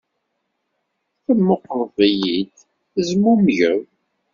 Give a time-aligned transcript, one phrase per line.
[1.23, 2.53] Temmuqqleḍ-iyi-d,
[2.93, 3.81] tezmumgeḍ.